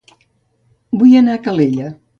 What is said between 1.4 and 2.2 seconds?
a Calella